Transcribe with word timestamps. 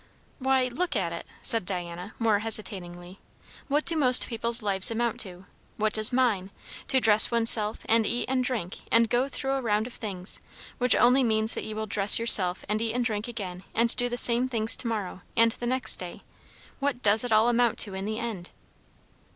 "Why, 0.39 0.67
look 0.67 0.95
at 0.95 1.13
it," 1.13 1.27
said 1.43 1.63
Diana, 1.63 2.15
more 2.17 2.39
hesitatingly; 2.39 3.19
"what 3.67 3.85
do 3.85 3.95
most 3.95 4.25
people's 4.25 4.63
lives 4.63 4.89
amount 4.89 5.19
to? 5.19 5.45
what 5.77 5.93
does 5.93 6.11
mine? 6.11 6.49
To 6.87 6.99
dress 6.99 7.29
oneself, 7.29 7.81
and 7.85 8.03
eat 8.07 8.25
and 8.27 8.43
drink, 8.43 8.77
and 8.91 9.11
go 9.11 9.27
through 9.29 9.51
a 9.51 9.61
round 9.61 9.85
of 9.85 9.93
things, 9.93 10.41
which 10.79 10.95
only 10.95 11.23
mean 11.23 11.45
that 11.53 11.65
you 11.65 11.75
will 11.75 11.85
dress 11.85 12.17
yourself 12.17 12.65
and 12.67 12.81
eat 12.81 12.93
and 12.93 13.05
drink 13.05 13.27
again 13.27 13.63
and 13.75 13.95
do 13.95 14.09
the 14.09 14.17
same 14.17 14.49
things 14.49 14.75
to 14.77 14.87
morrow, 14.87 15.21
and 15.37 15.51
the 15.51 15.67
next 15.67 15.97
day; 15.97 16.23
what 16.79 17.03
does 17.03 17.23
it 17.23 17.31
all 17.31 17.47
amount 17.47 17.77
to 17.77 17.93
in 17.93 18.05
the 18.05 18.17
end?" 18.17 18.49